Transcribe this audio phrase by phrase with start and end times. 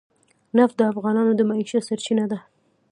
[0.57, 2.39] نفت د افغانانو د معیشت سرچینه ده.